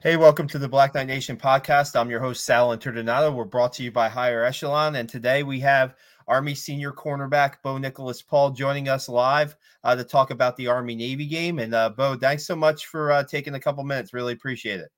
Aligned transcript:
Hey, 0.00 0.16
welcome 0.16 0.46
to 0.48 0.60
the 0.60 0.68
Black 0.68 0.94
Knight 0.94 1.08
Nation 1.08 1.36
podcast. 1.36 1.98
I'm 1.98 2.08
your 2.08 2.20
host, 2.20 2.44
Sal 2.44 2.68
Interdonato. 2.68 3.34
We're 3.34 3.44
brought 3.44 3.72
to 3.72 3.82
you 3.82 3.90
by 3.90 4.08
Higher 4.08 4.44
Echelon. 4.44 4.94
And 4.94 5.08
today 5.08 5.42
we 5.42 5.58
have 5.58 5.96
Army 6.28 6.54
senior 6.54 6.92
cornerback 6.92 7.54
Bo 7.64 7.78
Nicolas 7.78 8.22
Paul 8.22 8.52
joining 8.52 8.88
us 8.88 9.08
live 9.08 9.56
uh, 9.82 9.96
to 9.96 10.04
talk 10.04 10.30
about 10.30 10.56
the 10.56 10.68
Army 10.68 10.94
Navy 10.94 11.26
game. 11.26 11.58
And 11.58 11.74
uh, 11.74 11.90
Bo, 11.90 12.14
thanks 12.16 12.46
so 12.46 12.54
much 12.54 12.86
for 12.86 13.10
uh, 13.10 13.24
taking 13.24 13.54
a 13.54 13.60
couple 13.60 13.82
minutes. 13.82 14.14
Really 14.14 14.34
appreciate 14.34 14.78
it. 14.78 14.88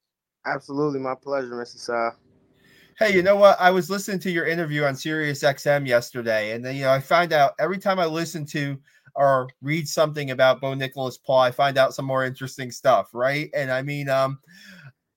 Absolutely. 0.44 1.00
My 1.00 1.14
pleasure, 1.14 1.54
Mr. 1.54 1.78
Sal. 1.78 2.14
Hey, 2.98 3.14
you 3.14 3.22
know 3.22 3.36
what? 3.36 3.58
I 3.58 3.70
was 3.70 3.88
listening 3.88 4.18
to 4.18 4.30
your 4.30 4.44
interview 4.44 4.84
on 4.84 4.94
Sirius 4.94 5.42
XM 5.42 5.86
yesterday, 5.86 6.50
and 6.50 6.62
then 6.62 6.76
you 6.76 6.82
know 6.82 6.92
I 6.92 7.00
find 7.00 7.32
out 7.32 7.54
every 7.58 7.78
time 7.78 7.98
I 7.98 8.04
listen 8.04 8.44
to 8.48 8.78
or 9.16 9.48
read 9.62 9.88
something 9.88 10.30
about 10.30 10.60
Bo 10.60 10.74
Nicolas 10.74 11.16
Paul, 11.16 11.40
I 11.40 11.52
find 11.52 11.78
out 11.78 11.94
some 11.94 12.04
more 12.04 12.26
interesting 12.26 12.70
stuff, 12.70 13.08
right? 13.14 13.48
And 13.54 13.70
I 13.72 13.80
mean, 13.80 14.10
um, 14.10 14.38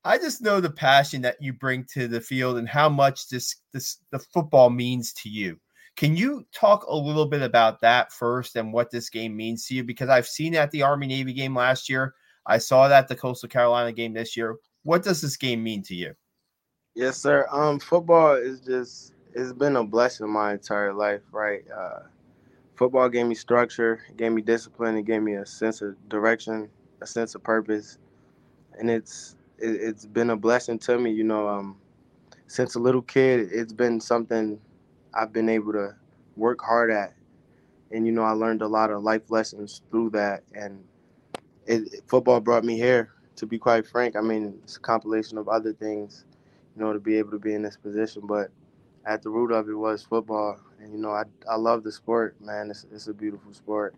I 0.04 0.18
just 0.18 0.42
know 0.42 0.60
the 0.60 0.70
passion 0.70 1.22
that 1.22 1.40
you 1.40 1.52
bring 1.54 1.86
to 1.94 2.06
the 2.06 2.20
field 2.20 2.58
and 2.58 2.68
how 2.68 2.88
much 2.88 3.28
this 3.28 3.56
this 3.72 3.98
the 4.10 4.18
football 4.18 4.68
means 4.70 5.12
to 5.14 5.28
you. 5.30 5.58
Can 5.96 6.16
you 6.16 6.44
talk 6.52 6.84
a 6.86 6.94
little 6.94 7.26
bit 7.26 7.40
about 7.40 7.80
that 7.80 8.12
first 8.12 8.56
and 8.56 8.72
what 8.72 8.90
this 8.90 9.08
game 9.08 9.36
means 9.36 9.66
to 9.66 9.74
you? 9.74 9.84
Because 9.84 10.08
I've 10.08 10.26
seen 10.26 10.54
at 10.54 10.70
the 10.72 10.82
Army 10.82 11.06
Navy 11.06 11.32
game 11.32 11.54
last 11.54 11.88
year. 11.88 12.14
I 12.46 12.58
saw 12.58 12.88
that 12.88 13.08
the 13.08 13.16
Coastal 13.16 13.48
Carolina 13.48 13.92
game 13.92 14.12
this 14.12 14.36
year. 14.36 14.56
What 14.82 15.02
does 15.02 15.20
this 15.20 15.36
game 15.36 15.62
mean 15.62 15.82
to 15.84 15.94
you? 15.94 16.14
Yes, 16.94 17.16
sir. 17.16 17.46
Um, 17.50 17.78
football 17.80 18.34
is 18.34 18.60
just 18.60 19.14
it's 19.34 19.52
been 19.52 19.76
a 19.76 19.84
blessing 19.84 20.28
my 20.28 20.52
entire 20.52 20.92
life, 20.92 21.22
right? 21.32 21.62
Uh, 21.74 22.00
football 22.76 23.08
gave 23.08 23.26
me 23.26 23.34
structure, 23.34 24.00
gave 24.16 24.32
me 24.32 24.42
discipline, 24.42 24.96
it 24.96 25.06
gave 25.06 25.22
me 25.22 25.34
a 25.34 25.46
sense 25.46 25.80
of 25.80 25.96
direction, 26.08 26.68
a 27.00 27.06
sense 27.06 27.34
of 27.34 27.42
purpose, 27.42 27.98
and 28.78 28.90
it's 28.90 29.36
it, 29.58 29.80
has 29.82 30.06
been 30.06 30.30
a 30.30 30.36
blessing 30.36 30.78
to 30.80 30.98
me. 30.98 31.12
You 31.12 31.24
know, 31.24 31.48
um, 31.48 31.76
since 32.46 32.74
a 32.74 32.80
little 32.80 33.02
kid, 33.02 33.48
it's 33.52 33.72
been 33.72 34.00
something 34.00 34.58
I've 35.14 35.32
been 35.32 35.48
able 35.48 35.72
to 35.72 35.94
work 36.36 36.60
hard 36.62 36.90
at, 36.90 37.14
and 37.90 38.06
you 38.06 38.12
know, 38.12 38.22
I 38.22 38.32
learned 38.32 38.62
a 38.62 38.68
lot 38.68 38.90
of 38.90 39.02
life 39.02 39.30
lessons 39.30 39.82
through 39.90 40.10
that. 40.10 40.42
And 40.54 40.84
it, 41.66 42.02
football 42.06 42.40
brought 42.40 42.64
me 42.64 42.76
here. 42.76 43.10
To 43.36 43.46
be 43.46 43.58
quite 43.58 43.84
frank, 43.84 44.14
I 44.14 44.20
mean, 44.20 44.60
it's 44.62 44.76
a 44.76 44.80
compilation 44.80 45.38
of 45.38 45.48
other 45.48 45.72
things, 45.72 46.24
you 46.76 46.82
know, 46.84 46.92
to 46.92 47.00
be 47.00 47.18
able 47.18 47.32
to 47.32 47.38
be 47.40 47.54
in 47.54 47.62
this 47.62 47.76
position. 47.76 48.22
But 48.26 48.50
at 49.06 49.22
the 49.22 49.30
root 49.30 49.50
of 49.50 49.68
it 49.68 49.74
was 49.74 50.04
football, 50.04 50.56
and 50.80 50.92
you 50.92 50.98
know, 50.98 51.10
I 51.10 51.24
I 51.50 51.56
love 51.56 51.82
the 51.82 51.92
sport, 51.92 52.40
man. 52.40 52.70
It's 52.70 52.86
it's 52.92 53.08
a 53.08 53.12
beautiful 53.12 53.52
sport. 53.52 53.96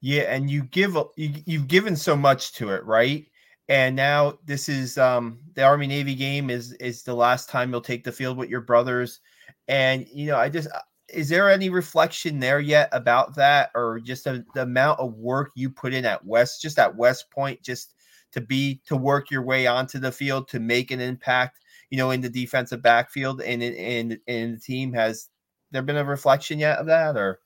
Yeah, 0.00 0.22
and 0.22 0.50
you 0.50 0.62
give 0.62 0.96
you, 1.16 1.34
you've 1.44 1.68
given 1.68 1.96
so 1.96 2.16
much 2.16 2.52
to 2.54 2.70
it, 2.70 2.84
right? 2.84 3.26
And 3.68 3.96
now 3.96 4.38
this 4.44 4.68
is 4.68 4.96
um, 4.98 5.40
the 5.54 5.62
Army 5.62 5.86
Navy 5.86 6.14
game 6.14 6.50
is 6.50 6.72
is 6.74 7.02
the 7.02 7.14
last 7.14 7.48
time 7.48 7.70
you'll 7.70 7.80
take 7.80 8.04
the 8.04 8.12
field 8.12 8.36
with 8.36 8.48
your 8.48 8.60
brothers, 8.60 9.20
and 9.68 10.06
you 10.12 10.26
know 10.26 10.36
I 10.36 10.48
just 10.48 10.68
uh, 10.70 10.80
is 11.08 11.28
there 11.28 11.50
any 11.50 11.68
reflection 11.68 12.38
there 12.38 12.60
yet 12.60 12.88
about 12.92 13.34
that, 13.36 13.70
or 13.74 14.00
just 14.00 14.26
a, 14.26 14.44
the 14.54 14.62
amount 14.62 15.00
of 15.00 15.14
work 15.14 15.52
you 15.54 15.70
put 15.70 15.92
in 15.92 16.04
at 16.04 16.24
West, 16.24 16.62
just 16.62 16.78
at 16.78 16.96
West 16.96 17.30
Point, 17.30 17.62
just 17.62 17.94
to 18.32 18.40
be 18.40 18.80
to 18.86 18.96
work 18.96 19.30
your 19.30 19.42
way 19.42 19.66
onto 19.66 19.98
the 19.98 20.12
field 20.12 20.48
to 20.48 20.60
make 20.60 20.90
an 20.90 21.00
impact, 21.00 21.58
you 21.90 21.98
know, 21.98 22.10
in 22.10 22.20
the 22.20 22.28
defensive 22.28 22.82
backfield? 22.82 23.40
And 23.42 23.62
in 23.62 23.74
in, 23.74 24.20
in 24.26 24.52
the 24.52 24.60
team 24.60 24.92
has 24.92 25.28
there 25.72 25.82
been 25.82 25.96
a 25.96 26.04
reflection 26.04 26.58
yet 26.58 26.78
of 26.78 26.86
that 26.86 27.16
or? 27.16 27.40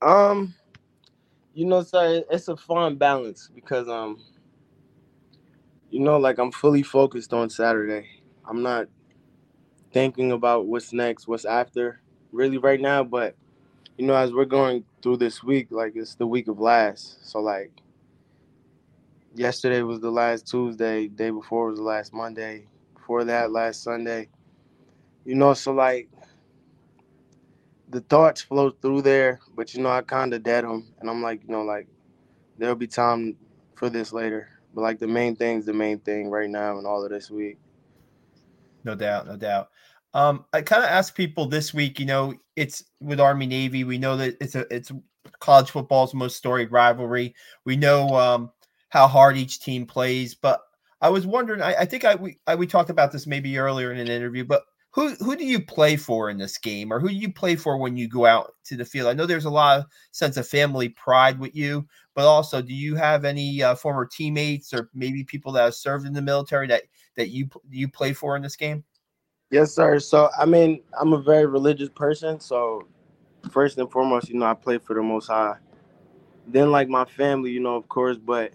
Um 0.00 0.54
you 1.52 1.66
know 1.66 1.82
sir 1.82 2.22
it's 2.30 2.48
a 2.48 2.56
fun 2.56 2.96
balance 2.96 3.50
because 3.52 3.88
um 3.88 4.18
you 5.90 6.00
know, 6.00 6.18
like 6.18 6.38
I'm 6.38 6.52
fully 6.52 6.82
focused 6.82 7.32
on 7.32 7.50
Saturday. 7.50 8.08
I'm 8.48 8.62
not 8.62 8.86
thinking 9.92 10.32
about 10.32 10.66
what's 10.66 10.92
next, 10.92 11.26
what's 11.28 11.44
after, 11.44 12.00
really 12.32 12.58
right 12.58 12.80
now. 12.80 13.04
But 13.04 13.34
you 13.96 14.06
know, 14.06 14.14
as 14.14 14.32
we're 14.32 14.44
going 14.44 14.84
through 15.02 15.18
this 15.18 15.42
week, 15.42 15.68
like 15.70 15.92
it's 15.96 16.14
the 16.14 16.26
week 16.26 16.48
of 16.48 16.60
last. 16.60 17.28
So 17.28 17.40
like 17.40 17.72
yesterday 19.34 19.82
was 19.82 20.00
the 20.00 20.10
last 20.10 20.46
Tuesday, 20.46 21.08
day 21.08 21.30
before 21.30 21.68
was 21.68 21.78
the 21.78 21.84
last 21.84 22.12
Monday, 22.12 22.66
before 22.94 23.24
that 23.24 23.50
last 23.50 23.82
Sunday. 23.82 24.28
You 25.24 25.34
know, 25.34 25.54
so 25.54 25.72
like 25.72 26.08
the 27.90 28.00
thoughts 28.02 28.40
flow 28.42 28.70
through 28.70 29.02
there, 29.02 29.40
but 29.56 29.74
you 29.74 29.82
know, 29.82 29.90
I 29.90 30.02
kind 30.02 30.32
of 30.32 30.42
dead 30.42 30.64
them, 30.64 30.86
and 31.00 31.10
I'm 31.10 31.22
like, 31.22 31.42
you 31.42 31.50
know, 31.50 31.62
like 31.62 31.88
there'll 32.58 32.76
be 32.76 32.86
time 32.86 33.36
for 33.74 33.90
this 33.90 34.12
later. 34.12 34.48
But 34.74 34.82
like 34.82 34.98
the 34.98 35.06
main 35.06 35.36
thing's 35.36 35.66
the 35.66 35.72
main 35.72 35.98
thing 35.98 36.30
right 36.30 36.48
now 36.48 36.78
and 36.78 36.86
all 36.86 37.04
of 37.04 37.10
this 37.10 37.30
week. 37.30 37.58
No 38.84 38.94
doubt, 38.94 39.26
no 39.26 39.36
doubt. 39.36 39.70
Um, 40.14 40.44
I 40.52 40.62
kind 40.62 40.82
of 40.82 40.90
asked 40.90 41.14
people 41.14 41.46
this 41.46 41.72
week, 41.72 42.00
you 42.00 42.06
know, 42.06 42.34
it's 42.56 42.84
with 43.00 43.20
Army 43.20 43.46
Navy. 43.46 43.84
We 43.84 43.98
know 43.98 44.16
that 44.16 44.36
it's 44.40 44.54
a 44.54 44.66
it's 44.74 44.90
college 45.38 45.70
football's 45.70 46.14
most 46.14 46.36
storied 46.36 46.72
rivalry. 46.72 47.34
We 47.64 47.76
know 47.76 48.08
um, 48.16 48.50
how 48.88 49.06
hard 49.06 49.36
each 49.36 49.60
team 49.60 49.86
plays, 49.86 50.34
but 50.34 50.62
I 51.00 51.08
was 51.08 51.26
wondering. 51.26 51.62
I, 51.62 51.74
I 51.80 51.84
think 51.84 52.04
I 52.04 52.14
we 52.16 52.38
I, 52.46 52.54
we 52.54 52.66
talked 52.66 52.90
about 52.90 53.12
this 53.12 53.26
maybe 53.26 53.58
earlier 53.58 53.92
in 53.92 53.98
an 53.98 54.08
interview, 54.08 54.44
but 54.44 54.64
who 54.92 55.10
who 55.16 55.36
do 55.36 55.44
you 55.44 55.60
play 55.60 55.96
for 55.96 56.30
in 56.30 56.38
this 56.38 56.58
game, 56.58 56.92
or 56.92 56.98
who 56.98 57.08
do 57.08 57.14
you 57.14 57.32
play 57.32 57.54
for 57.54 57.76
when 57.76 57.96
you 57.96 58.08
go 58.08 58.26
out 58.26 58.54
to 58.64 58.76
the 58.76 58.84
field? 58.84 59.08
I 59.08 59.12
know 59.12 59.24
there's 59.24 59.44
a 59.44 59.50
lot 59.50 59.78
of 59.78 59.86
sense 60.10 60.36
of 60.36 60.48
family 60.48 60.88
pride 60.88 61.38
with 61.38 61.54
you, 61.54 61.86
but 62.14 62.24
also, 62.24 62.60
do 62.60 62.74
you 62.74 62.96
have 62.96 63.24
any 63.24 63.62
uh, 63.62 63.76
former 63.76 64.04
teammates 64.04 64.74
or 64.74 64.90
maybe 64.92 65.22
people 65.22 65.52
that 65.52 65.62
have 65.62 65.74
served 65.74 66.06
in 66.06 66.12
the 66.12 66.22
military 66.22 66.66
that 66.66 66.82
that 67.16 67.28
you 67.28 67.48
you 67.70 67.88
play 67.88 68.12
for 68.12 68.34
in 68.34 68.42
this 68.42 68.56
game? 68.56 68.82
Yes, 69.50 69.72
sir. 69.72 70.00
So 70.00 70.28
I 70.36 70.44
mean, 70.44 70.82
I'm 71.00 71.12
a 71.12 71.22
very 71.22 71.46
religious 71.46 71.88
person, 71.88 72.40
so 72.40 72.88
first 73.52 73.78
and 73.78 73.90
foremost, 73.90 74.28
you 74.28 74.34
know, 74.34 74.46
I 74.46 74.54
play 74.54 74.78
for 74.78 74.94
the 74.94 75.02
Most 75.02 75.28
High. 75.28 75.56
Then, 76.48 76.72
like 76.72 76.88
my 76.88 77.04
family, 77.04 77.52
you 77.52 77.60
know, 77.60 77.76
of 77.76 77.88
course, 77.88 78.16
but 78.16 78.52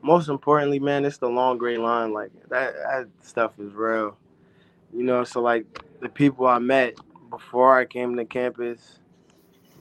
most 0.00 0.28
importantly, 0.28 0.78
man, 0.78 1.04
it's 1.04 1.18
the 1.18 1.28
long 1.28 1.58
gray 1.58 1.76
line. 1.76 2.12
Like 2.12 2.30
that, 2.50 2.74
that 2.74 3.08
stuff 3.20 3.58
is 3.58 3.72
real 3.72 4.16
you 4.92 5.02
know, 5.02 5.24
so 5.24 5.40
like 5.40 5.66
the 6.00 6.08
people 6.08 6.46
I 6.46 6.58
met 6.58 6.94
before 7.30 7.78
I 7.78 7.84
came 7.84 8.16
to 8.16 8.24
campus, 8.24 8.98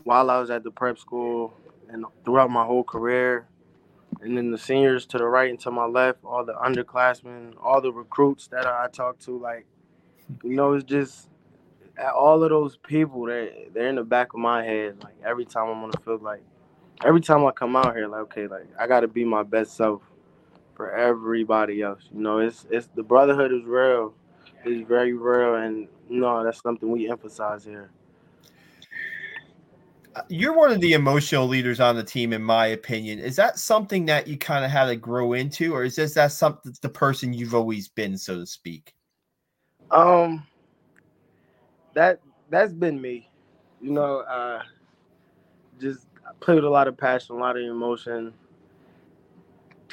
while 0.04 0.30
I 0.30 0.40
was 0.40 0.50
at 0.50 0.64
the 0.64 0.72
prep 0.72 0.98
school, 0.98 1.54
and 1.90 2.06
throughout 2.24 2.50
my 2.50 2.66
whole 2.66 2.84
career, 2.84 3.48
and 4.22 4.38
then 4.38 4.52
the 4.52 4.58
seniors 4.58 5.06
to 5.08 5.18
the 5.18 5.26
right 5.26 5.50
and 5.50 5.60
to 5.62 5.72
my 5.72 5.86
left, 5.86 6.20
all 6.24 6.46
the 6.46 6.54
underclassmen, 6.54 7.54
all 7.62 7.82
the 7.82 7.92
recruits 7.92 8.48
that 8.48 8.66
I 8.66 8.88
talked 8.92 9.24
to, 9.26 9.38
like, 9.38 9.66
you 10.44 10.56
know, 10.56 10.74
it's 10.74 10.86
just 10.86 11.30
all 12.16 12.44
of 12.44 12.50
those 12.50 12.78
people. 12.78 13.26
They're 13.26 13.52
they're 13.74 13.88
in 13.88 13.96
the 13.96 14.04
back 14.04 14.34
of 14.34 14.40
my 14.40 14.64
head. 14.64 15.04
Like 15.04 15.16
every 15.24 15.46
time 15.46 15.70
I'm 15.70 15.84
on 15.84 15.92
the 15.92 16.00
field, 16.00 16.24
like 16.24 16.44
every 17.04 17.22
time 17.22 17.46
I 17.46 17.52
come 17.52 17.76
out 17.76 17.96
here, 17.96 18.08
like 18.08 18.22
okay, 18.22 18.48
like 18.48 18.68
I 18.80 18.88
got 18.88 19.02
to 19.02 19.08
be 19.08 19.24
my 19.24 19.44
best 19.44 19.76
self 19.76 20.02
for 20.76 20.92
everybody 20.92 21.82
else. 21.82 22.10
You 22.14 22.22
know, 22.22 22.40
it's 22.40 22.66
it's 22.70 22.88
the 22.96 23.04
brotherhood 23.04 23.52
is 23.54 23.64
real 23.64 24.14
is 24.68 24.82
very 24.88 25.14
real, 25.14 25.56
and 25.56 25.88
no, 26.10 26.44
that's 26.44 26.62
something 26.62 26.90
we 26.90 27.10
emphasize 27.10 27.64
here. 27.64 27.90
You're 30.30 30.56
one 30.56 30.72
of 30.72 30.80
the 30.80 30.94
emotional 30.94 31.46
leaders 31.46 31.82
on 31.82 31.98
the 31.98 32.04
team, 32.04 32.32
in 32.32 32.42
my 32.42 32.68
opinion. 32.68 33.20
Is 33.20 33.36
that 33.36 33.60
something 33.60 34.06
that 34.06 34.28
you 34.28 34.38
kind 34.38 34.64
of 34.64 34.72
had 34.72 34.86
to 34.86 34.96
grow 34.96 35.34
into, 35.34 35.74
or 35.74 35.84
is 35.84 35.96
this 35.98 36.14
that 36.14 36.32
something 36.32 36.74
the 36.82 36.90
person 36.90 37.34
you've 37.34 37.56
always 37.56 37.90
been, 37.90 38.18
so 38.18 38.40
to 38.40 38.46
speak? 38.46 38.96
Um, 39.92 40.46
that 41.94 42.20
that's 42.50 42.74
been 42.74 43.02
me. 43.02 43.30
You 43.82 43.92
know, 43.92 44.20
uh, 44.20 44.62
just 45.80 46.08
play 46.40 46.56
with 46.56 46.64
a 46.64 46.70
lot 46.70 46.88
of 46.88 46.98
passion, 46.98 47.36
a 47.36 47.40
lot 47.40 47.58
of 47.58 47.64
emotion 47.64 48.34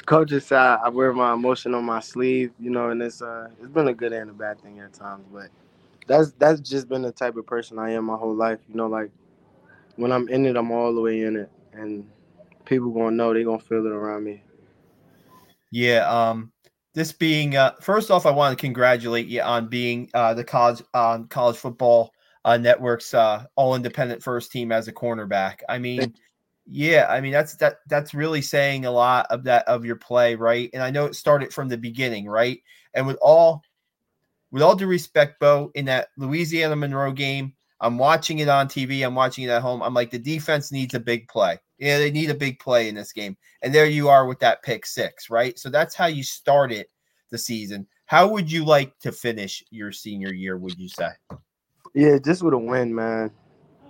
coaches 0.05 0.45
say 0.45 0.55
I 0.55 0.89
wear 0.89 1.13
my 1.13 1.33
emotion 1.33 1.73
on 1.73 1.85
my 1.85 1.99
sleeve, 1.99 2.51
you 2.59 2.69
know, 2.69 2.89
and 2.89 3.01
it's 3.01 3.21
uh 3.21 3.49
it's 3.59 3.71
been 3.71 3.87
a 3.87 3.93
good 3.93 4.13
and 4.13 4.29
a 4.29 4.33
bad 4.33 4.59
thing 4.61 4.79
at 4.79 4.93
times, 4.93 5.25
but 5.31 5.49
that's 6.07 6.33
that's 6.33 6.59
just 6.59 6.89
been 6.89 7.01
the 7.01 7.11
type 7.11 7.37
of 7.37 7.45
person 7.45 7.79
I 7.79 7.91
am 7.91 8.05
my 8.05 8.17
whole 8.17 8.35
life. 8.35 8.59
You 8.69 8.75
know, 8.75 8.87
like 8.87 9.11
when 9.95 10.11
I'm 10.11 10.27
in 10.29 10.45
it, 10.45 10.57
I'm 10.57 10.71
all 10.71 10.93
the 10.93 11.01
way 11.01 11.21
in 11.21 11.35
it, 11.35 11.51
and 11.73 12.09
people 12.65 12.91
gonna 12.91 13.11
know 13.11 13.33
they 13.33 13.43
gonna 13.43 13.59
feel 13.59 13.85
it 13.85 13.91
around 13.91 14.23
me. 14.23 14.43
Yeah. 15.71 16.09
Um. 16.09 16.51
This 16.95 17.11
being 17.11 17.55
uh, 17.55 17.71
first 17.81 18.11
off, 18.11 18.27
I 18.27 18.31
want 18.31 18.55
to 18.55 18.61
congratulate 18.61 19.25
you 19.25 19.41
on 19.41 19.67
being 19.67 20.11
uh, 20.13 20.35
the 20.35 20.43
college 20.43 20.83
on 20.93 21.27
college 21.27 21.57
football 21.57 22.11
uh, 22.45 22.57
network's 22.57 23.13
uh, 23.13 23.45
all 23.55 23.75
independent 23.75 24.21
first 24.21 24.51
team 24.51 24.71
as 24.71 24.87
a 24.87 24.93
cornerback. 24.93 25.61
I 25.67 25.79
mean, 25.79 26.13
yeah, 26.65 27.07
I 27.09 27.19
mean 27.21 27.31
that's 27.31 27.55
that 27.57 27.79
that's 27.87 28.13
really 28.13 28.41
saying 28.41 28.85
a 28.85 28.91
lot 28.91 29.27
of 29.29 29.43
that 29.43 29.67
of 29.67 29.85
your 29.85 29.95
play, 29.95 30.35
right? 30.35 30.69
And 30.73 30.81
I 30.81 30.91
know 30.91 31.05
it 31.05 31.15
started 31.15 31.53
from 31.53 31.67
the 31.69 31.77
beginning, 31.77 32.27
right? 32.27 32.61
And 32.93 33.05
with 33.05 33.17
all 33.21 33.63
with 34.51 34.61
all 34.61 34.75
due 34.75 34.87
respect, 34.87 35.39
Bo, 35.39 35.71
in 35.75 35.85
that 35.85 36.09
Louisiana 36.17 36.75
Monroe 36.75 37.11
game, 37.11 37.53
I'm 37.81 37.97
watching 37.97 38.39
it 38.39 38.47
on 38.47 38.67
TV, 38.67 39.05
I'm 39.05 39.15
watching 39.15 39.43
it 39.43 39.49
at 39.49 39.61
home. 39.61 39.81
I'm 39.81 39.93
like, 39.93 40.11
the 40.11 40.19
defense 40.19 40.71
needs 40.71 40.93
a 40.93 40.99
big 40.99 41.27
play. 41.27 41.57
Yeah, 41.79 41.97
they 41.97 42.11
need 42.11 42.29
a 42.29 42.35
big 42.35 42.59
play 42.59 42.87
in 42.87 42.95
this 42.95 43.11
game. 43.11 43.35
And 43.61 43.75
there 43.75 43.87
you 43.87 44.07
are 44.07 44.25
with 44.25 44.39
that 44.39 44.63
pick 44.63 44.85
six, 44.85 45.29
right? 45.29 45.57
So 45.59 45.69
that's 45.69 45.95
how 45.95 46.05
you 46.05 46.23
started 46.23 46.85
the 47.29 47.37
season. 47.37 47.87
How 48.05 48.27
would 48.27 48.49
you 48.49 48.63
like 48.63 48.97
to 48.99 49.11
finish 49.11 49.63
your 49.69 49.91
senior 49.91 50.31
year? 50.31 50.57
Would 50.57 50.77
you 50.77 50.87
say? 50.87 51.09
Yeah, 51.93 52.19
just 52.23 52.43
with 52.43 52.53
a 52.53 52.57
win, 52.57 52.93
man. 52.93 53.31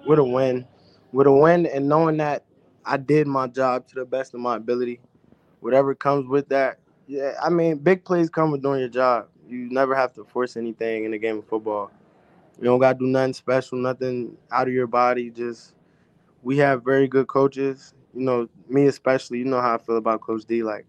With 0.08 0.20
a 0.20 0.24
win, 0.24 0.66
with 1.12 1.28
a 1.28 1.32
win, 1.32 1.66
and 1.68 1.88
knowing 1.88 2.18
that 2.18 2.46
I 2.86 2.98
did 2.98 3.28
my 3.28 3.48
job 3.48 3.88
to 3.90 3.96
the 3.96 4.06
best 4.06 4.34
of 4.34 4.40
my 4.40 4.58
ability. 4.58 5.00
Whatever 5.60 5.96
comes 5.96 6.28
with 6.28 6.50
that, 6.50 6.80
yeah. 7.08 7.34
I 7.42 7.50
mean, 7.50 7.78
big 7.78 8.04
plays 8.04 8.30
come 8.30 8.52
with 8.52 8.62
doing 8.62 8.80
your 8.80 8.90
job. 8.90 9.28
You 9.48 9.70
never 9.70 9.96
have 9.96 10.14
to 10.14 10.24
force 10.24 10.58
anything 10.58 11.06
in 11.06 11.12
the 11.12 11.18
game 11.18 11.40
of 11.40 11.48
football. 11.48 11.92
You 12.58 12.66
don't 12.66 12.80
gotta 12.80 12.98
do 12.98 13.08
nothing 13.08 13.34
special, 13.34 13.78
nothing 13.78 14.38
out 14.52 14.68
of 14.68 14.74
your 14.74 14.88
body. 14.88 15.30
Just 15.30 15.76
we 16.42 16.58
have 16.58 16.84
very 16.84 17.08
good 17.08 17.28
coaches. 17.28 17.94
You 18.14 18.22
know, 18.22 18.50
me 18.68 18.88
especially. 18.88 19.40
You 19.40 19.46
know 19.46 19.62
how 19.62 19.76
I 19.76 19.78
feel 19.78 19.98
about 19.98 20.22
Coach 20.22 20.46
D. 20.46 20.64
Like, 20.64 20.86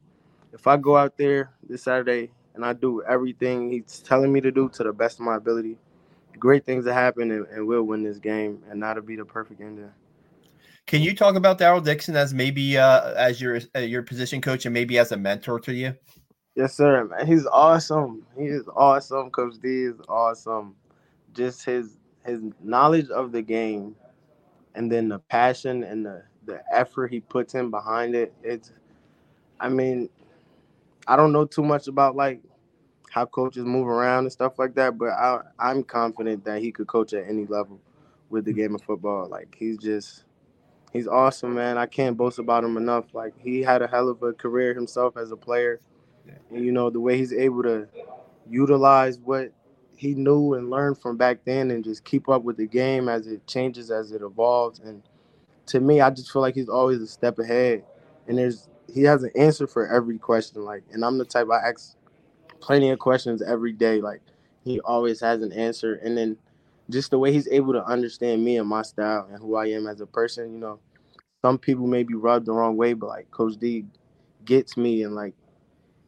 if 0.53 0.67
I 0.67 0.77
go 0.77 0.97
out 0.97 1.17
there 1.17 1.53
this 1.69 1.83
Saturday 1.83 2.31
and 2.55 2.65
I 2.65 2.73
do 2.73 3.03
everything 3.03 3.71
he's 3.71 4.01
telling 4.01 4.33
me 4.33 4.41
to 4.43 4.53
do 4.53 4.69
to 4.71 4.85
the 4.85 4.93
best 4.93 5.19
of 5.19 5.25
my 5.25 5.37
ability, 5.37 5.79
great 6.39 6.65
things 6.67 6.85
will 6.85 6.93
happen 6.93 7.31
and, 7.31 7.47
and 7.47 7.67
we'll 7.67 7.83
win 7.83 8.03
this 8.03 8.19
game, 8.19 8.63
and 8.71 8.83
that'll 8.83 9.03
be 9.03 9.17
the 9.17 9.25
perfect 9.25 9.61
ending. 9.61 9.91
Can 10.95 11.03
you 11.03 11.13
talk 11.13 11.35
about 11.35 11.59
Daryl 11.59 11.83
Dixon 11.83 12.15
as 12.15 12.33
maybe 12.33 12.79
uh, 12.79 13.15
as 13.15 13.41
your 13.41 13.59
uh, 13.75 13.81
your 13.81 14.05
position 14.05 14.41
coach 14.41 14.65
and 14.65 14.73
maybe 14.73 14.97
as 14.97 15.11
a 15.11 15.17
mentor 15.17 15.59
to 15.59 15.75
you? 15.75 15.93
Yes, 16.55 16.77
sir. 16.77 17.07
Man, 17.07 17.27
he's 17.27 17.47
awesome. 17.47 18.25
He 18.39 18.45
is 18.45 18.69
awesome. 18.77 19.33
Coach 19.33 19.55
D 19.61 19.87
is 19.87 19.97
awesome. 20.09 20.77
Just 21.33 21.65
his 21.65 21.97
his 22.25 22.43
knowledge 22.63 23.11
of 23.11 23.33
the 23.33 23.43
game, 23.43 23.97
and 24.77 24.89
then 24.89 25.09
the 25.09 25.19
passion 25.19 25.83
and 25.83 26.07
the 26.07 26.23
the 26.47 26.63
effort 26.73 27.11
he 27.11 27.19
puts 27.19 27.57
in 27.57 27.73
behind 27.73 28.15
it. 28.15 28.33
It's, 28.45 28.71
I 29.59 29.71
mean, 29.71 30.09
I 31.09 31.17
don't 31.17 31.33
know 31.33 31.45
too 31.45 31.65
much 31.65 31.89
about 31.89 32.15
like 32.15 32.41
how 33.11 33.27
coaches 33.27 33.65
move 33.65 33.89
around 33.89 34.27
and 34.27 34.33
stuff 34.33 34.61
like 34.61 34.77
that, 34.77 34.97
but 34.97 35.09
I 35.09 35.41
I'm 35.59 35.83
confident 35.83 36.45
that 36.45 36.63
he 36.63 36.71
could 36.71 36.87
coach 36.87 37.13
at 37.15 37.29
any 37.29 37.47
level 37.47 37.81
with 38.31 38.45
the 38.45 38.53
game 38.53 38.77
of 38.77 38.83
football. 38.83 39.29
Like 39.29 39.57
he's 39.59 39.79
just 39.79 40.23
he's 40.95 41.07
awesome, 41.09 41.55
man. 41.55 41.77
I 41.77 41.87
can't 41.87 42.17
boast 42.17 42.39
about 42.39 42.65
him 42.65 42.79
enough. 42.79 43.15
Like 43.15 43.35
he 43.39 43.61
had 43.61 43.83
a 43.83 43.89
hell 43.89 44.09
of 44.09 44.23
a 44.23 44.33
career 44.33 44.73
himself 44.75 45.19
as 45.19 45.31
a 45.33 45.37
player, 45.37 45.81
and 46.51 46.65
you 46.65 46.73
know 46.73 46.89
the 46.89 47.01
way 47.01 47.19
he's 47.19 47.35
able 47.35 47.63
to 47.65 47.87
utilize 48.49 49.19
what 49.19 49.53
he 49.97 50.15
knew 50.15 50.55
and 50.55 50.71
learned 50.71 50.99
from 50.99 51.19
back 51.19 51.41
then, 51.45 51.71
and 51.71 51.85
just 51.85 52.05
keep 52.05 52.31
up 52.31 52.43
with 52.45 52.57
the 52.57 52.67
game 52.67 53.11
as 53.11 53.27
it 53.27 53.47
changes, 53.47 53.91
as 53.91 54.13
it 54.13 54.23
evolves. 54.23 54.79
And 54.81 55.03
to 55.67 55.81
me, 55.81 56.01
I 56.01 56.11
just 56.11 56.33
feel 56.33 56.43
like 56.43 56.55
he's 56.55 56.71
always 56.71 57.03
a 57.03 57.07
step 57.07 57.39
ahead, 57.39 57.85
and 58.29 58.39
there's 58.39 58.69
he 58.93 59.03
has 59.03 59.25
an 59.25 59.33
answer 59.37 59.67
for 59.67 59.87
every 59.89 60.19
question. 60.19 60.65
Like, 60.65 60.85
and 60.93 61.05
I'm 61.05 61.19
the 61.19 61.27
type 61.27 61.49
I 61.53 61.69
ask 61.69 61.97
plenty 62.61 62.91
of 62.91 62.99
questions 62.99 63.43
every 63.43 63.73
day. 63.73 64.01
Like 64.01 64.23
he 64.65 64.81
always 64.81 65.21
has 65.21 65.43
an 65.43 65.53
answer, 65.53 65.95
and 65.97 66.17
then 66.17 66.37
just 66.91 67.11
the 67.11 67.19
way 67.19 67.33
he's 67.33 67.49
able 67.49 67.73
to 67.73 67.85
understand 67.85 68.45
me 68.45 68.59
and 68.59 68.69
my 68.69 68.83
style 68.83 69.27
and 69.31 69.39
who 69.41 69.57
I 69.57 69.67
am 69.67 69.87
as 69.87 70.01
a 70.01 70.07
person. 70.07 70.53
You 70.53 70.59
know, 70.59 70.81
some 71.43 71.59
people 71.59 71.87
may 71.87 72.03
be 72.03 72.15
rubbed 72.15 72.47
the 72.47 72.53
wrong 72.53 72.77
way, 72.77 72.95
but 72.95 73.09
like 73.09 73.31
Coach 73.31 73.57
D 73.59 73.87
gets 74.45 74.77
me 74.77 75.03
and 75.05 75.15
like 75.15 75.35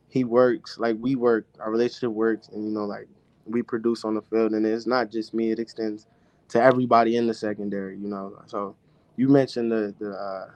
he 0.09 0.25
works, 0.25 0.79
like 0.79 0.97
we 1.01 1.15
work, 1.17 1.47
our 1.61 1.71
relationship 1.71 2.11
works, 2.11 2.49
and 2.49 2.65
you 2.65 2.71
know, 2.71 2.85
like 2.85 3.09
we 3.47 3.63
produce 3.63 4.05
on 4.05 4.15
the 4.15 4.23
field, 4.23 4.53
and 4.53 4.67
it's 4.67 4.87
not 4.87 5.11
just 5.11 5.35
me; 5.35 5.51
it 5.51 5.59
extends 5.59 6.07
to 6.49 6.63
everybody 6.63 7.17
in 7.17 7.27
the 7.27 7.35
secondary. 7.35 7.99
You 7.99 8.09
know, 8.09 8.39
so 8.47 8.77
you 9.17 9.29
mentioned 9.29 9.71
the 9.73 9.95
the 9.99 10.13
uh, 10.13 10.51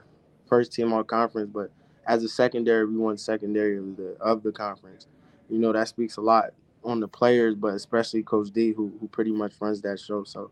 first 0.47 0.73
team 0.73 0.93
all 0.93 1.03
conference, 1.03 1.49
but 1.53 1.71
as 2.07 2.23
a 2.23 2.29
secondary, 2.29 2.85
we 2.85 2.97
won 2.97 3.17
secondary 3.17 3.77
of 3.77 3.97
the 3.97 4.15
of 4.19 4.43
the 4.43 4.51
conference. 4.51 5.07
You 5.49 5.59
know, 5.59 5.73
that 5.73 5.87
speaks 5.89 6.17
a 6.17 6.21
lot 6.21 6.51
on 6.83 6.99
the 6.99 7.07
players, 7.07 7.55
but 7.55 7.73
especially 7.73 8.23
Coach 8.23 8.49
D, 8.51 8.71
who 8.73 8.91
who 8.99 9.07
pretty 9.07 9.31
much 9.31 9.53
runs 9.59 9.81
that 9.81 9.99
show. 9.99 10.23
So 10.23 10.51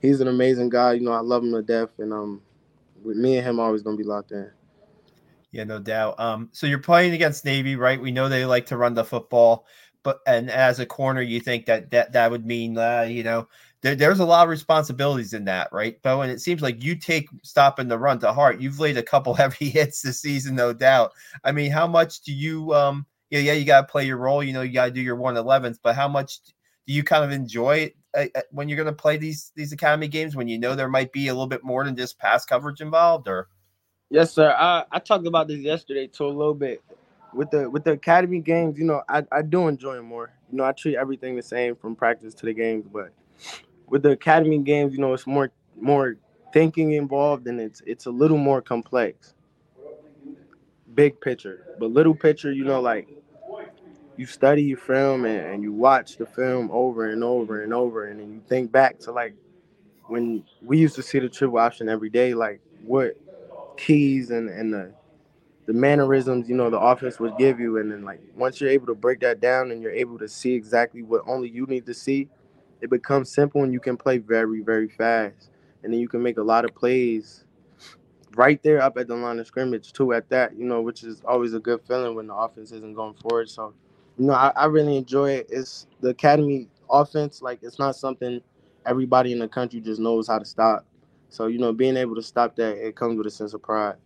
he's 0.00 0.20
an 0.20 0.28
amazing 0.28 0.70
guy. 0.70 0.94
You 0.94 1.00
know, 1.00 1.12
I 1.12 1.20
love 1.20 1.42
him 1.44 1.52
to 1.52 1.62
death, 1.62 1.90
and 1.98 2.12
um, 2.12 2.42
with 3.02 3.16
me 3.16 3.36
and 3.38 3.46
him 3.46 3.60
always 3.60 3.82
gonna 3.82 3.96
be 3.96 4.04
locked 4.04 4.32
in. 4.32 4.50
Yeah, 5.50 5.64
no 5.64 5.78
doubt. 5.78 6.20
Um, 6.20 6.50
so 6.52 6.66
you're 6.66 6.78
playing 6.78 7.14
against 7.14 7.44
Navy, 7.44 7.74
right? 7.76 8.00
We 8.00 8.10
know 8.10 8.28
they 8.28 8.44
like 8.44 8.66
to 8.66 8.76
run 8.76 8.94
the 8.94 9.04
football, 9.04 9.66
but 10.02 10.20
and 10.26 10.50
as 10.50 10.78
a 10.78 10.86
corner, 10.86 11.22
you 11.22 11.40
think 11.40 11.66
that 11.66 11.90
that 11.90 12.12
that 12.12 12.30
would 12.30 12.44
mean, 12.44 12.76
uh, 12.76 13.06
you 13.08 13.22
know, 13.22 13.48
there, 13.80 13.94
there's 13.94 14.20
a 14.20 14.24
lot 14.24 14.42
of 14.42 14.50
responsibilities 14.50 15.32
in 15.32 15.44
that, 15.46 15.68
right, 15.72 16.00
Bo? 16.02 16.22
And 16.22 16.30
it 16.30 16.40
seems 16.40 16.62
like 16.62 16.82
you 16.82 16.96
take 16.96 17.28
stopping 17.42 17.88
the 17.88 17.98
run 17.98 18.18
to 18.20 18.32
heart. 18.32 18.60
You've 18.60 18.80
laid 18.80 18.98
a 18.98 19.02
couple 19.02 19.34
heavy 19.34 19.70
hits 19.70 20.02
this 20.02 20.20
season, 20.20 20.54
no 20.54 20.72
doubt. 20.72 21.12
I 21.44 21.52
mean, 21.52 21.70
how 21.70 21.86
much 21.86 22.20
do 22.20 22.32
you 22.32 22.74
um 22.74 23.06
yeah, 23.30 23.40
yeah, 23.40 23.52
you 23.52 23.64
got 23.64 23.82
to 23.82 23.86
play 23.86 24.04
your 24.04 24.16
role. 24.16 24.42
You 24.42 24.52
know, 24.52 24.62
you 24.62 24.72
got 24.72 24.86
to 24.86 24.90
do 24.90 25.00
your 25.00 25.16
111s. 25.16 25.78
But 25.82 25.94
how 25.94 26.08
much 26.08 26.40
do 26.86 26.92
you 26.92 27.02
kind 27.02 27.24
of 27.24 27.30
enjoy 27.30 27.76
it 27.78 27.96
uh, 28.16 28.26
uh, 28.34 28.42
when 28.50 28.68
you're 28.68 28.76
going 28.76 28.86
to 28.86 28.92
play 28.92 29.16
these 29.16 29.52
these 29.54 29.72
academy 29.72 30.08
games 30.08 30.34
when 30.34 30.48
you 30.48 30.58
know 30.58 30.74
there 30.74 30.88
might 30.88 31.12
be 31.12 31.28
a 31.28 31.32
little 31.32 31.46
bit 31.46 31.62
more 31.62 31.84
than 31.84 31.96
just 31.96 32.18
pass 32.18 32.44
coverage 32.44 32.80
involved? 32.80 33.28
Or 33.28 33.48
yes, 34.10 34.32
sir. 34.32 34.54
I, 34.56 34.84
I 34.90 34.98
talked 34.98 35.26
about 35.26 35.48
this 35.48 35.58
yesterday 35.58 36.06
too 36.06 36.26
a 36.26 36.28
little 36.28 36.54
bit 36.54 36.82
with 37.34 37.50
the 37.50 37.68
with 37.68 37.84
the 37.84 37.92
academy 37.92 38.40
games. 38.40 38.78
You 38.78 38.84
know, 38.84 39.02
I, 39.08 39.24
I 39.30 39.42
do 39.42 39.68
enjoy 39.68 39.96
them 39.96 40.06
more. 40.06 40.32
You 40.50 40.58
know, 40.58 40.64
I 40.64 40.72
treat 40.72 40.96
everything 40.96 41.36
the 41.36 41.42
same 41.42 41.76
from 41.76 41.94
practice 41.94 42.34
to 42.34 42.46
the 42.46 42.54
games, 42.54 42.86
but 42.90 43.12
with 43.88 44.02
the 44.02 44.10
academy 44.10 44.58
games, 44.58 44.94
you 44.94 45.00
know, 45.00 45.12
it's 45.12 45.26
more 45.26 45.50
more 45.78 46.16
thinking 46.52 46.92
involved 46.92 47.46
and 47.46 47.60
it's 47.60 47.82
it's 47.86 48.06
a 48.06 48.10
little 48.10 48.38
more 48.38 48.62
complex 48.62 49.34
big 50.98 51.20
picture. 51.20 51.64
But 51.78 51.92
little 51.92 52.14
picture, 52.14 52.50
you 52.50 52.64
know, 52.64 52.80
like 52.80 53.08
you 54.16 54.26
study 54.26 54.64
your 54.64 54.78
film 54.78 55.26
and, 55.26 55.46
and 55.46 55.62
you 55.62 55.72
watch 55.72 56.16
the 56.16 56.26
film 56.26 56.68
over 56.72 57.10
and 57.10 57.22
over 57.22 57.62
and 57.62 57.72
over, 57.72 58.08
and 58.08 58.18
then 58.18 58.32
you 58.32 58.42
think 58.48 58.72
back 58.72 58.98
to 59.00 59.12
like 59.12 59.32
when 60.08 60.42
we 60.60 60.76
used 60.76 60.96
to 60.96 61.02
see 61.04 61.20
the 61.20 61.28
triple 61.28 61.58
option 61.58 61.88
every 61.88 62.10
day, 62.10 62.34
like 62.34 62.60
what 62.82 63.12
keys 63.76 64.32
and 64.32 64.50
and 64.50 64.74
the 64.74 64.92
the 65.66 65.72
mannerisms, 65.72 66.48
you 66.48 66.56
know, 66.56 66.68
the 66.68 66.80
offense 66.80 67.20
would 67.20 67.36
give 67.38 67.60
you, 67.60 67.78
and 67.78 67.92
then 67.92 68.02
like 68.02 68.20
once 68.34 68.60
you're 68.60 68.70
able 68.70 68.86
to 68.86 68.94
break 68.96 69.20
that 69.20 69.40
down 69.40 69.70
and 69.70 69.80
you're 69.80 69.92
able 69.92 70.18
to 70.18 70.26
see 70.26 70.52
exactly 70.52 71.02
what 71.02 71.22
only 71.28 71.48
you 71.48 71.64
need 71.66 71.86
to 71.86 71.94
see, 71.94 72.28
it 72.80 72.90
becomes 72.90 73.30
simple 73.30 73.62
and 73.62 73.72
you 73.72 73.78
can 73.78 73.96
play 73.96 74.18
very 74.18 74.62
very 74.62 74.88
fast, 74.88 75.50
and 75.84 75.92
then 75.92 76.00
you 76.00 76.08
can 76.08 76.20
make 76.24 76.38
a 76.38 76.42
lot 76.42 76.64
of 76.64 76.74
plays 76.74 77.44
right 78.36 78.62
there 78.62 78.80
up 78.80 78.96
at 78.98 79.08
the 79.08 79.14
line 79.14 79.38
of 79.38 79.46
scrimmage 79.46 79.92
too 79.92 80.12
at 80.12 80.28
that, 80.28 80.56
you 80.56 80.64
know, 80.64 80.82
which 80.82 81.02
is 81.02 81.22
always 81.26 81.54
a 81.54 81.60
good 81.60 81.80
feeling 81.86 82.14
when 82.14 82.26
the 82.26 82.34
offense 82.34 82.72
isn't 82.72 82.94
going 82.94 83.14
forward. 83.14 83.48
So, 83.48 83.74
you 84.18 84.26
know, 84.26 84.34
I, 84.34 84.52
I 84.56 84.66
really 84.66 84.96
enjoy 84.96 85.30
it. 85.32 85.46
It's 85.50 85.86
the 86.00 86.10
academy 86.10 86.68
offense, 86.90 87.42
like 87.42 87.60
it's 87.62 87.78
not 87.78 87.96
something 87.96 88.40
everybody 88.86 89.32
in 89.32 89.38
the 89.38 89.48
country 89.48 89.80
just 89.80 90.00
knows 90.00 90.28
how 90.28 90.38
to 90.38 90.44
stop. 90.44 90.86
So, 91.30 91.46
you 91.46 91.58
know, 91.58 91.72
being 91.72 91.96
able 91.96 92.14
to 92.14 92.22
stop 92.22 92.56
that, 92.56 92.76
it 92.76 92.96
comes 92.96 93.18
with 93.18 93.26
a 93.26 93.30
sense 93.30 93.52
of 93.54 93.62
pride. 93.62 93.96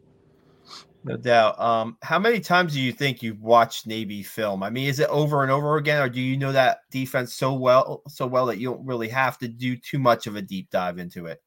No 1.04 1.16
doubt. 1.16 1.60
Um, 1.60 1.96
how 2.02 2.18
many 2.18 2.38
times 2.38 2.74
do 2.74 2.80
you 2.80 2.92
think 2.92 3.22
you've 3.22 3.42
watched 3.42 3.86
Navy 3.86 4.22
film? 4.22 4.62
I 4.62 4.70
mean, 4.70 4.88
is 4.88 5.00
it 5.00 5.08
over 5.08 5.42
and 5.42 5.50
over 5.50 5.76
again, 5.76 6.00
or 6.00 6.08
do 6.08 6.20
you 6.20 6.36
know 6.36 6.52
that 6.52 6.80
defense 6.90 7.34
so 7.34 7.54
well, 7.54 8.02
so 8.08 8.26
well 8.26 8.46
that 8.46 8.58
you 8.58 8.70
don't 8.70 8.86
really 8.86 9.08
have 9.08 9.36
to 9.38 9.48
do 9.48 9.76
too 9.76 9.98
much 9.98 10.28
of 10.28 10.36
a 10.36 10.42
deep 10.42 10.70
dive 10.70 10.98
into 10.98 11.26
it? 11.26 11.42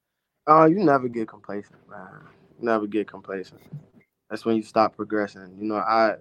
Uh, 0.48 0.66
you 0.66 0.84
never 0.84 1.08
get 1.08 1.30
complacent, 1.30 1.80
man 1.90 2.28
never 2.60 2.88
get 2.88 3.08
complacent. 3.08 3.62
That's 4.30 4.46
when 4.46 4.56
you 4.58 4.64
stop 4.64 4.96
progressing. 4.96 5.58
You 5.60 5.66
know, 5.68 5.78
I 5.78 6.16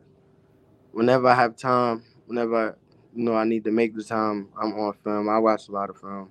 whenever 0.92 1.28
I 1.28 1.34
have 1.34 1.56
time, 1.56 2.04
whenever 2.26 2.76
you 3.14 3.24
know 3.24 3.34
I 3.34 3.44
need 3.44 3.64
to 3.64 3.70
make 3.72 3.94
the 3.96 4.04
time, 4.04 4.48
I'm 4.60 4.74
on 4.74 4.94
film. 5.04 5.28
I 5.28 5.38
watch 5.38 5.68
a 5.68 5.72
lot 5.72 5.90
of 5.90 5.98
film. 6.00 6.30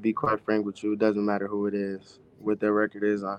be 0.00 0.12
quite 0.12 0.44
frank 0.44 0.66
with 0.66 0.82
you, 0.84 0.94
it 0.94 1.00
doesn't 1.00 1.24
matter 1.24 1.48
who 1.48 1.66
it 1.66 1.74
is, 1.74 2.20
what 2.40 2.60
their 2.60 2.72
record 2.72 3.04
is. 3.04 3.24
I 3.24 3.38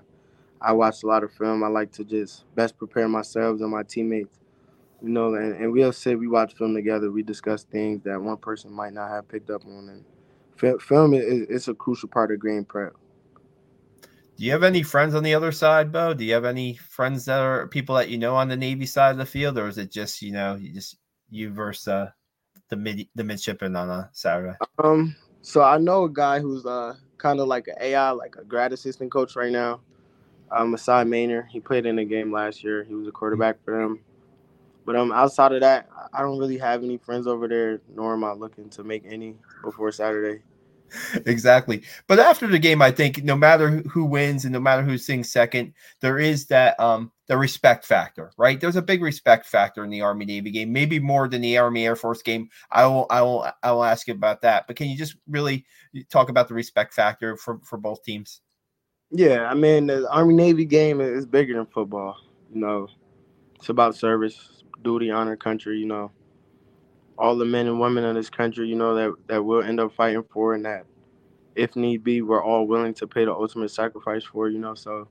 I 0.60 0.72
watch 0.72 1.02
a 1.04 1.06
lot 1.06 1.24
of 1.24 1.32
film. 1.32 1.64
I 1.64 1.68
like 1.68 1.92
to 1.94 2.04
just 2.04 2.44
best 2.56 2.78
prepare 2.78 3.08
myself 3.08 3.60
and 3.60 3.70
my 3.70 3.84
teammates. 3.84 4.38
You 5.02 5.10
know, 5.10 5.34
and, 5.34 5.54
and 5.56 5.72
we'll 5.72 5.92
say 5.92 6.14
we 6.16 6.28
watch 6.28 6.54
film 6.54 6.74
together. 6.74 7.10
We 7.12 7.22
discuss 7.22 7.64
things 7.64 8.02
that 8.04 8.20
one 8.20 8.38
person 8.38 8.72
might 8.72 8.94
not 8.94 9.10
have 9.10 9.28
picked 9.28 9.50
up 9.50 9.64
on, 9.66 9.90
and 10.60 10.82
film 10.82 11.14
is 11.14 11.46
it's 11.50 11.68
a 11.68 11.74
crucial 11.74 12.08
part 12.08 12.32
of 12.32 12.42
game 12.42 12.64
prep. 12.64 12.94
Do 14.40 14.46
you 14.46 14.52
have 14.52 14.62
any 14.62 14.82
friends 14.82 15.14
on 15.14 15.22
the 15.22 15.34
other 15.34 15.52
side, 15.52 15.92
Bo? 15.92 16.14
Do 16.14 16.24
you 16.24 16.32
have 16.32 16.46
any 16.46 16.74
friends 16.74 17.26
that 17.26 17.40
are 17.40 17.66
people 17.66 17.96
that 17.96 18.08
you 18.08 18.16
know 18.16 18.36
on 18.36 18.48
the 18.48 18.56
Navy 18.56 18.86
side 18.86 19.10
of 19.10 19.18
the 19.18 19.26
field, 19.26 19.58
or 19.58 19.68
is 19.68 19.76
it 19.76 19.92
just 19.92 20.22
you 20.22 20.32
know 20.32 20.54
you 20.54 20.72
just 20.72 20.96
you 21.28 21.50
versus 21.50 21.88
uh, 21.88 22.10
the 22.70 22.76
mid 22.76 23.06
the 23.14 23.22
midshipman 23.22 23.76
on 23.76 23.90
a 23.90 24.08
Saturday? 24.14 24.56
Um, 24.82 25.14
so 25.42 25.60
I 25.62 25.76
know 25.76 26.04
a 26.04 26.10
guy 26.10 26.40
who's 26.40 26.64
uh 26.64 26.94
kind 27.18 27.38
of 27.38 27.48
like 27.48 27.68
an 27.68 27.74
AI, 27.82 28.12
like 28.12 28.36
a 28.36 28.44
grad 28.44 28.72
assistant 28.72 29.12
coach 29.12 29.36
right 29.36 29.52
now. 29.52 29.82
Um, 30.50 30.70
Masai 30.70 31.04
Maynor. 31.04 31.46
He 31.46 31.60
played 31.60 31.84
in 31.84 31.98
a 31.98 32.04
game 32.06 32.32
last 32.32 32.64
year. 32.64 32.82
He 32.82 32.94
was 32.94 33.06
a 33.06 33.12
quarterback 33.12 33.62
for 33.62 33.78
them. 33.78 34.00
But 34.86 34.96
um, 34.96 35.12
outside 35.12 35.52
of 35.52 35.60
that, 35.60 35.90
I 36.14 36.22
don't 36.22 36.38
really 36.38 36.56
have 36.56 36.82
any 36.82 36.96
friends 36.96 37.26
over 37.26 37.46
there, 37.46 37.82
nor 37.94 38.14
am 38.14 38.24
I 38.24 38.32
looking 38.32 38.70
to 38.70 38.84
make 38.84 39.04
any 39.06 39.36
before 39.62 39.92
Saturday. 39.92 40.40
Exactly. 41.26 41.82
But 42.06 42.18
after 42.18 42.46
the 42.46 42.58
game, 42.58 42.82
I 42.82 42.90
think 42.90 43.22
no 43.24 43.36
matter 43.36 43.78
who 43.88 44.04
wins 44.04 44.44
and 44.44 44.52
no 44.52 44.60
matter 44.60 44.82
who 44.82 44.98
sings 44.98 45.30
second, 45.30 45.74
there 46.00 46.18
is 46.18 46.46
that 46.46 46.78
um 46.80 47.12
the 47.26 47.36
respect 47.36 47.84
factor, 47.84 48.32
right? 48.36 48.60
There's 48.60 48.76
a 48.76 48.82
big 48.82 49.02
respect 49.02 49.46
factor 49.46 49.84
in 49.84 49.90
the 49.90 50.00
Army 50.00 50.24
Navy 50.24 50.50
game, 50.50 50.72
maybe 50.72 50.98
more 50.98 51.28
than 51.28 51.42
the 51.42 51.58
Army 51.58 51.86
Air 51.86 51.96
Force 51.96 52.22
game. 52.22 52.48
I 52.70 52.86
will 52.86 53.06
I 53.10 53.22
will 53.22 53.50
I 53.62 53.72
will 53.72 53.84
ask 53.84 54.06
you 54.08 54.14
about 54.14 54.42
that. 54.42 54.66
But 54.66 54.76
can 54.76 54.88
you 54.88 54.96
just 54.96 55.16
really 55.28 55.64
talk 56.08 56.28
about 56.28 56.48
the 56.48 56.54
respect 56.54 56.94
factor 56.94 57.36
for 57.36 57.60
for 57.64 57.76
both 57.76 58.02
teams? 58.02 58.40
Yeah, 59.10 59.48
I 59.48 59.54
mean 59.54 59.86
the 59.86 60.08
Army 60.10 60.34
Navy 60.34 60.64
game 60.64 61.00
is 61.00 61.26
bigger 61.26 61.54
than 61.54 61.66
football. 61.66 62.16
You 62.52 62.60
know, 62.60 62.88
it's 63.56 63.68
about 63.68 63.94
service, 63.94 64.64
duty, 64.82 65.10
honor, 65.10 65.36
country. 65.36 65.78
You 65.78 65.86
know, 65.86 66.10
all 67.20 67.36
the 67.36 67.46
men 67.46 67.68
and 67.68 67.80
women 67.80 68.04
in 68.04 68.16
this 68.16 68.30
country, 68.30 68.68
you 68.68 68.76
know, 68.76 68.96
that 68.96 69.14
that 69.28 69.44
we'll 69.44 69.62
end 69.64 69.80
up 69.80 69.94
fighting 69.94 70.24
for, 70.32 70.54
and 70.54 70.66
that 70.66 70.86
if 71.56 71.76
need 71.76 72.04
be, 72.04 72.22
we're 72.22 72.44
all 72.44 72.66
willing 72.66 72.94
to 72.94 73.06
pay 73.08 73.24
the 73.26 73.32
ultimate 73.34 73.70
sacrifice 73.70 74.24
for. 74.24 74.48
You 74.50 74.58
know, 74.60 74.74
so 74.74 75.08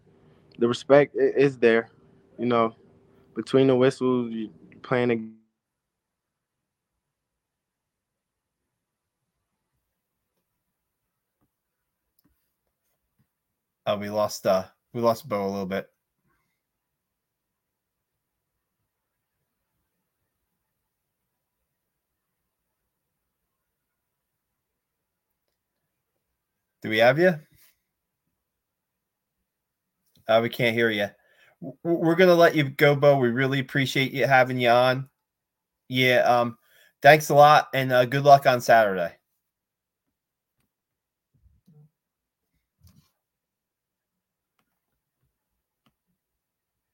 the 0.59 0.67
respect 0.67 1.15
is 1.17 1.57
there. 1.59 1.89
You 2.39 2.47
know, 2.47 2.75
between 3.35 3.67
the 3.67 3.75
whistles, 3.75 4.33
playing 4.83 5.11
a 5.11 5.17
Oh, 13.85 13.97
we 13.97 14.09
lost 14.09 14.47
uh 14.47 14.65
we 14.93 15.01
lost 15.01 15.27
Bo 15.27 15.45
a 15.45 15.49
little 15.49 15.65
bit. 15.65 15.89
Do 26.81 26.89
we 26.89 27.00
have 27.00 27.19
you? 27.19 27.36
Uh, 30.27 30.39
we 30.41 30.50
can't 30.50 30.75
hear 30.75 30.89
you. 30.89 31.07
We're 31.83 32.15
gonna 32.15 32.36
let 32.36 32.55
you 32.55 32.69
go, 32.69 32.95
Bo. 32.95 33.17
We 33.17 33.29
really 33.29 33.59
appreciate 33.59 34.13
you 34.13 34.25
having 34.27 34.59
you 34.59 34.69
on. 34.69 35.09
Yeah. 35.89 36.19
Um. 36.19 36.57
Thanks 37.01 37.29
a 37.29 37.36
lot, 37.36 37.69
and 37.74 37.91
uh, 37.91 38.05
good 38.05 38.24
luck 38.24 38.45
on 38.45 38.62
Saturday. 38.62 39.18